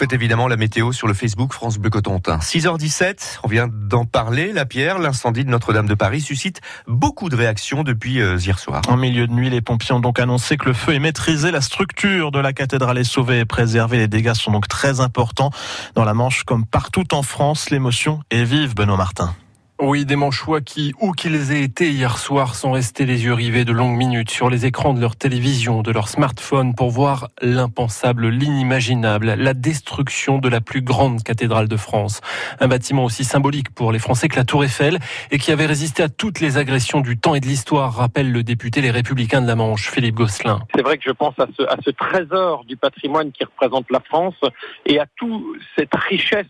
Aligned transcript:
faites 0.00 0.14
évidemment 0.14 0.48
la 0.48 0.56
météo 0.56 0.92
sur 0.92 1.06
le 1.08 1.12
Facebook 1.12 1.52
France 1.52 1.76
Bleu 1.76 1.90
Cotentin. 1.90 2.38
6h17, 2.38 3.40
on 3.42 3.48
vient 3.48 3.68
d'en 3.70 4.06
parler. 4.06 4.50
La 4.50 4.64
pierre, 4.64 4.98
l'incendie 4.98 5.44
de 5.44 5.50
Notre-Dame 5.50 5.86
de 5.86 5.94
Paris 5.94 6.22
suscite 6.22 6.62
beaucoup 6.86 7.28
de 7.28 7.36
réactions 7.36 7.82
depuis 7.82 8.22
euh, 8.22 8.38
hier 8.38 8.58
soir. 8.58 8.80
En 8.88 8.96
milieu 8.96 9.26
de 9.26 9.32
nuit, 9.34 9.50
les 9.50 9.60
pompiers 9.60 9.94
ont 9.94 10.00
donc 10.00 10.18
annoncé 10.18 10.56
que 10.56 10.64
le 10.64 10.72
feu 10.72 10.94
est 10.94 11.00
maîtrisé. 11.00 11.50
La 11.50 11.60
structure 11.60 12.30
de 12.30 12.38
la 12.38 12.54
cathédrale 12.54 12.96
est 12.96 13.04
sauvée 13.04 13.40
et 13.40 13.44
préservée. 13.44 13.98
Les 13.98 14.08
dégâts 14.08 14.32
sont 14.32 14.52
donc 14.52 14.68
très 14.68 15.00
importants. 15.00 15.50
Dans 15.94 16.06
la 16.06 16.14
Manche, 16.14 16.44
comme 16.44 16.64
partout 16.64 17.14
en 17.14 17.22
France, 17.22 17.68
l'émotion 17.68 18.20
est 18.30 18.44
vive, 18.44 18.74
Benoît 18.74 18.96
Martin. 18.96 19.34
Oui, 19.82 20.04
des 20.04 20.14
manchois 20.14 20.60
qui, 20.60 20.92
où 21.00 21.12
qu'ils 21.12 21.52
aient 21.52 21.62
été 21.62 21.90
hier 21.90 22.18
soir, 22.18 22.54
sont 22.54 22.72
restés 22.72 23.06
les 23.06 23.24
yeux 23.24 23.32
rivés 23.32 23.64
de 23.64 23.72
longues 23.72 23.96
minutes 23.96 24.30
sur 24.30 24.50
les 24.50 24.66
écrans 24.66 24.92
de 24.92 25.00
leur 25.00 25.16
télévision, 25.16 25.80
de 25.80 25.90
leur 25.90 26.08
smartphone, 26.08 26.74
pour 26.74 26.90
voir 26.90 27.28
l'impensable, 27.40 28.28
l'inimaginable, 28.28 29.32
la 29.38 29.54
destruction 29.54 30.36
de 30.36 30.50
la 30.50 30.60
plus 30.60 30.82
grande 30.82 31.22
cathédrale 31.22 31.66
de 31.66 31.78
France. 31.78 32.20
Un 32.60 32.68
bâtiment 32.68 33.04
aussi 33.04 33.24
symbolique 33.24 33.74
pour 33.74 33.90
les 33.90 33.98
Français 33.98 34.28
que 34.28 34.36
la 34.36 34.44
Tour 34.44 34.64
Eiffel 34.64 34.98
et 35.30 35.38
qui 35.38 35.50
avait 35.50 35.64
résisté 35.64 36.02
à 36.02 36.10
toutes 36.10 36.40
les 36.40 36.58
agressions 36.58 37.00
du 37.00 37.16
temps 37.16 37.34
et 37.34 37.40
de 37.40 37.46
l'histoire, 37.46 37.94
rappelle 37.94 38.30
le 38.30 38.42
député 38.42 38.82
Les 38.82 38.90
Républicains 38.90 39.40
de 39.40 39.46
la 39.46 39.56
Manche, 39.56 39.90
Philippe 39.90 40.16
Gosselin. 40.16 40.60
C'est 40.74 40.82
vrai 40.82 40.98
que 40.98 41.04
je 41.06 41.12
pense 41.12 41.38
à 41.38 41.46
ce, 41.56 41.90
trésor 41.90 42.66
du 42.66 42.76
patrimoine 42.76 43.32
qui 43.32 43.44
représente 43.44 43.90
la 43.90 44.00
France 44.00 44.38
et 44.84 45.00
à 45.00 45.06
toute 45.16 45.42
cette 45.74 45.94
richesse, 45.94 46.46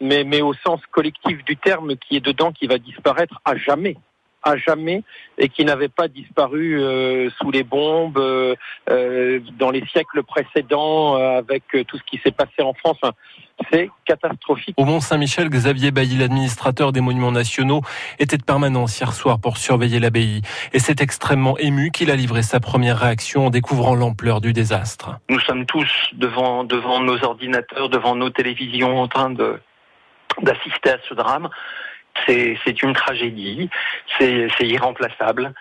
mais, 0.00 0.42
au 0.42 0.54
sens 0.54 0.80
collectif 0.90 1.44
du 1.44 1.56
terme 1.56 1.94
qui 1.96 2.16
est 2.16 2.20
dedans, 2.20 2.52
va 2.68 2.78
disparaître 2.78 3.40
à 3.44 3.56
jamais 3.56 3.96
à 4.44 4.56
jamais 4.56 5.02
et 5.38 5.48
qui 5.48 5.64
n'avait 5.64 5.88
pas 5.88 6.06
disparu 6.06 6.78
euh, 6.78 7.30
sous 7.40 7.50
les 7.50 7.64
bombes 7.64 8.18
euh, 8.18 8.54
euh, 8.90 9.40
dans 9.58 9.70
les 9.70 9.84
siècles 9.86 10.22
précédents 10.22 11.16
avec 11.16 11.64
tout 11.88 11.98
ce 11.98 12.02
qui 12.04 12.20
s'est 12.22 12.30
passé 12.30 12.62
en 12.62 12.74
France. 12.74 12.98
C'est 13.70 13.88
catastrophique. 14.04 14.74
Au 14.76 14.84
Mont 14.84 15.00
Saint-Michel, 15.00 15.48
Xavier 15.48 15.90
Bailly, 15.92 16.16
l'administrateur 16.16 16.92
des 16.92 17.00
monuments 17.00 17.32
nationaux, 17.32 17.82
était 18.18 18.36
de 18.36 18.42
permanence 18.42 18.98
hier 18.98 19.12
soir 19.12 19.40
pour 19.40 19.56
surveiller 19.58 20.00
l'abbaye. 20.00 20.42
Et 20.72 20.80
c'est 20.80 21.00
extrêmement 21.00 21.56
ému 21.58 21.90
qu'il 21.90 22.10
a 22.10 22.16
livré 22.16 22.42
sa 22.42 22.60
première 22.60 22.98
réaction 22.98 23.46
en 23.46 23.50
découvrant 23.50 23.94
l'ampleur 23.94 24.40
du 24.40 24.52
désastre. 24.52 25.18
Nous 25.28 25.40
sommes 25.40 25.66
tous 25.66 25.90
devant, 26.14 26.64
devant 26.64 27.00
nos 27.00 27.22
ordinateurs, 27.24 27.88
devant 27.88 28.16
nos 28.16 28.30
télévisions 28.30 29.00
en 29.00 29.08
train 29.08 29.30
de 29.30 29.60
d'assister 30.42 30.90
à 30.90 30.98
ce 31.08 31.14
drame 31.14 31.48
c'est 32.26 32.82
une 32.82 32.92
tragédie, 32.92 33.68
c'est 34.18 34.48
irremplaçable, 34.60 35.52